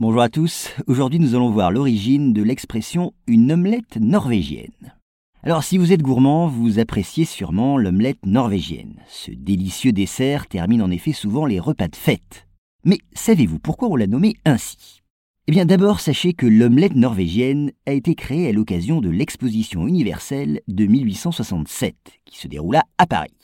Bonjour 0.00 0.22
à 0.22 0.28
tous, 0.28 0.70
aujourd'hui 0.86 1.18
nous 1.18 1.34
allons 1.34 1.50
voir 1.50 1.72
l'origine 1.72 2.32
de 2.32 2.40
l'expression 2.40 3.14
une 3.26 3.50
omelette 3.50 3.96
norvégienne. 4.00 4.94
Alors 5.42 5.64
si 5.64 5.76
vous 5.76 5.92
êtes 5.92 6.02
gourmand, 6.02 6.46
vous 6.46 6.78
appréciez 6.78 7.24
sûrement 7.24 7.76
l'omelette 7.76 8.24
norvégienne. 8.24 9.02
Ce 9.08 9.32
délicieux 9.32 9.90
dessert 9.90 10.46
termine 10.46 10.82
en 10.82 10.92
effet 10.92 11.10
souvent 11.10 11.46
les 11.46 11.58
repas 11.58 11.88
de 11.88 11.96
fête. 11.96 12.46
Mais 12.84 12.98
savez-vous 13.12 13.58
pourquoi 13.58 13.88
on 13.88 13.96
l'a 13.96 14.06
nommé 14.06 14.36
ainsi? 14.44 15.02
Eh 15.48 15.50
bien 15.50 15.64
d'abord 15.64 15.98
sachez 15.98 16.32
que 16.32 16.46
l'omelette 16.46 16.94
norvégienne 16.94 17.72
a 17.84 17.92
été 17.92 18.14
créée 18.14 18.50
à 18.50 18.52
l'occasion 18.52 19.00
de 19.00 19.10
l'exposition 19.10 19.88
universelle 19.88 20.60
de 20.68 20.86
1867, 20.86 21.96
qui 22.24 22.38
se 22.38 22.46
déroula 22.46 22.84
à 22.98 23.06
Paris. 23.08 23.34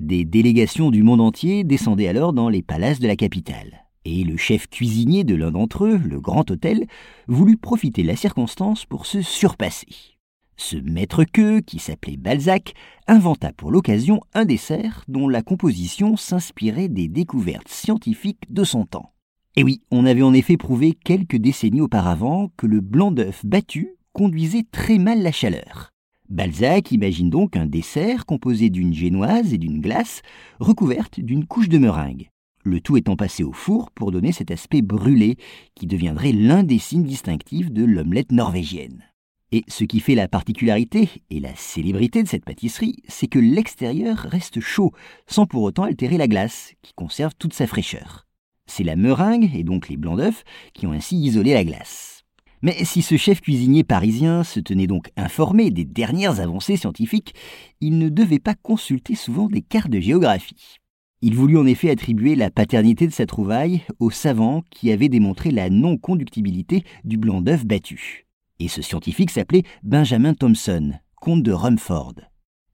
Des 0.00 0.24
délégations 0.24 0.90
du 0.90 1.04
monde 1.04 1.20
entier 1.20 1.62
descendaient 1.62 2.08
alors 2.08 2.32
dans 2.32 2.48
les 2.48 2.62
palaces 2.62 2.98
de 2.98 3.06
la 3.06 3.14
capitale 3.14 3.83
et 4.04 4.24
le 4.24 4.36
chef 4.36 4.68
cuisinier 4.68 5.24
de 5.24 5.34
l'un 5.34 5.50
d'entre 5.50 5.84
eux, 5.84 5.98
le 5.98 6.20
Grand 6.20 6.50
Hôtel, 6.50 6.86
voulut 7.26 7.56
profiter 7.56 8.02
de 8.02 8.08
la 8.08 8.16
circonstance 8.16 8.84
pour 8.84 9.06
se 9.06 9.22
surpasser. 9.22 10.14
Ce 10.56 10.76
maître 10.76 11.24
queue, 11.24 11.60
qui 11.60 11.78
s'appelait 11.78 12.16
Balzac, 12.16 12.74
inventa 13.08 13.52
pour 13.52 13.70
l'occasion 13.70 14.20
un 14.34 14.44
dessert 14.44 15.04
dont 15.08 15.28
la 15.28 15.42
composition 15.42 16.16
s'inspirait 16.16 16.88
des 16.88 17.08
découvertes 17.08 17.68
scientifiques 17.68 18.52
de 18.52 18.62
son 18.62 18.86
temps. 18.86 19.12
Et 19.56 19.64
oui, 19.64 19.82
on 19.90 20.06
avait 20.06 20.22
en 20.22 20.34
effet 20.34 20.56
prouvé 20.56 20.92
quelques 20.92 21.36
décennies 21.36 21.80
auparavant 21.80 22.50
que 22.56 22.66
le 22.66 22.80
blanc 22.80 23.10
d'œuf 23.10 23.44
battu 23.44 23.96
conduisait 24.12 24.66
très 24.70 24.98
mal 24.98 25.22
la 25.22 25.32
chaleur. 25.32 25.90
Balzac 26.28 26.92
imagine 26.92 27.30
donc 27.30 27.56
un 27.56 27.66
dessert 27.66 28.24
composé 28.24 28.70
d'une 28.70 28.94
génoise 28.94 29.52
et 29.52 29.58
d'une 29.58 29.80
glace 29.80 30.22
recouverte 30.58 31.20
d'une 31.20 31.46
couche 31.46 31.68
de 31.68 31.78
meringue 31.78 32.30
le 32.64 32.80
tout 32.80 32.96
étant 32.96 33.14
passé 33.16 33.44
au 33.44 33.52
four 33.52 33.90
pour 33.92 34.10
donner 34.10 34.32
cet 34.32 34.50
aspect 34.50 34.82
brûlé 34.82 35.36
qui 35.74 35.86
deviendrait 35.86 36.32
l'un 36.32 36.64
des 36.64 36.78
signes 36.78 37.04
distinctifs 37.04 37.70
de 37.70 37.84
l'omelette 37.84 38.32
norvégienne. 38.32 39.04
Et 39.52 39.62
ce 39.68 39.84
qui 39.84 40.00
fait 40.00 40.16
la 40.16 40.26
particularité 40.26 41.08
et 41.30 41.38
la 41.38 41.54
célébrité 41.54 42.22
de 42.22 42.28
cette 42.28 42.44
pâtisserie, 42.44 42.96
c'est 43.06 43.28
que 43.28 43.38
l'extérieur 43.38 44.16
reste 44.16 44.58
chaud, 44.58 44.92
sans 45.28 45.46
pour 45.46 45.62
autant 45.62 45.84
altérer 45.84 46.16
la 46.16 46.26
glace, 46.26 46.72
qui 46.82 46.92
conserve 46.94 47.34
toute 47.38 47.54
sa 47.54 47.68
fraîcheur. 47.68 48.26
C'est 48.66 48.82
la 48.82 48.96
meringue, 48.96 49.54
et 49.54 49.62
donc 49.62 49.88
les 49.88 49.96
blancs 49.96 50.16
d'œufs, 50.16 50.42
qui 50.72 50.86
ont 50.88 50.92
ainsi 50.92 51.16
isolé 51.16 51.52
la 51.52 51.64
glace. 51.64 52.24
Mais 52.62 52.84
si 52.84 53.02
ce 53.02 53.16
chef 53.16 53.42
cuisinier 53.42 53.84
parisien 53.84 54.42
se 54.42 54.58
tenait 54.58 54.86
donc 54.86 55.10
informé 55.16 55.70
des 55.70 55.84
dernières 55.84 56.40
avancées 56.40 56.78
scientifiques, 56.78 57.34
il 57.80 57.98
ne 57.98 58.08
devait 58.08 58.38
pas 58.38 58.54
consulter 58.54 59.14
souvent 59.14 59.48
des 59.48 59.60
cartes 59.60 59.90
de 59.90 60.00
géographie. 60.00 60.80
Il 61.26 61.36
voulut 61.36 61.56
en 61.56 61.64
effet 61.64 61.88
attribuer 61.88 62.34
la 62.34 62.50
paternité 62.50 63.06
de 63.06 63.12
sa 63.12 63.24
trouvaille 63.24 63.80
au 63.98 64.10
savant 64.10 64.62
qui 64.68 64.92
avait 64.92 65.08
démontré 65.08 65.52
la 65.52 65.70
non-conductibilité 65.70 66.84
du 67.02 67.16
blanc 67.16 67.40
d'œuf 67.40 67.64
battu. 67.64 68.26
Et 68.60 68.68
ce 68.68 68.82
scientifique 68.82 69.30
s'appelait 69.30 69.62
Benjamin 69.82 70.34
Thomson, 70.34 70.92
comte 71.16 71.42
de 71.42 71.50
Rumford. 71.50 72.16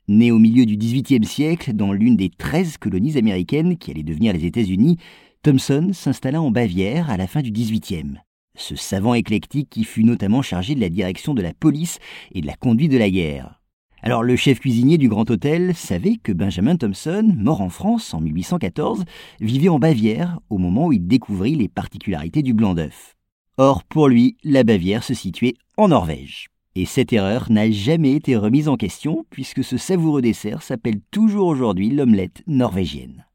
Né 0.09 0.33
au 0.33 0.41
milieu 0.41 0.67
du 0.67 0.77
XVIIIe 0.77 1.25
siècle 1.25 1.75
dans 1.75 1.93
l'une 1.93 2.17
des 2.17 2.29
treize 2.29 2.77
colonies 2.77 3.17
américaines 3.17 3.79
qui 3.79 3.93
allaient 3.93 4.03
devenir 4.03 4.33
les 4.33 4.45
États-Unis, 4.45 4.97
Thomson 5.45 5.91
s'installa 5.93 6.43
en 6.43 6.51
Bavière 6.51 7.09
à 7.09 7.17
la 7.17 7.29
fin 7.29 7.43
du 7.43 7.53
XVIIIe. 7.53 8.19
Ce 8.57 8.75
savant 8.75 9.15
éclectique 9.15 9.71
qui 9.71 9.85
fut 9.85 10.03
notamment 10.03 10.43
chargé 10.43 10.75
de 10.75 10.81
la 10.81 10.89
direction 10.89 11.35
de 11.35 11.43
la 11.43 11.55
police 11.55 12.01
et 12.33 12.41
de 12.41 12.49
la 12.49 12.57
conduite 12.57 12.91
de 12.91 12.99
la 12.99 13.11
guerre. 13.11 13.60
Alors 14.03 14.23
le 14.23 14.35
chef 14.35 14.61
cuisinier 14.61 14.97
du 14.97 15.11
Grand 15.11 15.31
Hôtel 15.31 15.75
savait 15.75 16.17
que 16.17 16.33
Benjamin 16.33 16.77
Thompson, 16.77 17.35
mort 17.37 17.61
en 17.61 17.69
France 17.69 18.15
en 18.15 18.21
1814, 18.21 19.05
vivait 19.41 19.69
en 19.69 19.79
Bavière 19.79 20.41
au 20.49 20.57
moment 20.57 20.87
où 20.87 20.93
il 20.93 21.07
découvrit 21.07 21.55
les 21.55 21.69
particularités 21.69 22.43
du 22.43 22.55
blanc 22.55 22.75
d'œuf. 22.75 23.17
Or 23.59 23.85
pour 23.85 24.09
lui, 24.09 24.39
la 24.43 24.65
Bavière 24.65 25.05
se 25.05 25.13
situait 25.13 25.55
en 25.77 25.89
Norvège. 25.89 26.49
Et 26.77 26.87
cette 26.87 27.13
erreur 27.13 27.51
n'a 27.51 27.71
jamais 27.71 28.13
été 28.13 28.37
remise 28.37 28.69
en 28.69 28.77
question 28.77 29.27
puisque 29.29 29.63
ce 29.63 29.77
savoureux 29.77 30.23
dessert 30.23 30.63
s'appelle 30.63 31.01
toujours 31.11 31.49
aujourd'hui 31.49 31.91
l'omelette 31.91 32.43
norvégienne. 32.47 33.27